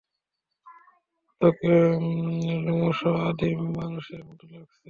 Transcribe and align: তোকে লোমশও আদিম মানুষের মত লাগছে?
তোকে 1.41 1.73
লোমশও 2.65 3.11
আদিম 3.27 3.59
মানুষের 3.77 4.21
মত 4.27 4.39
লাগছে? 4.51 4.77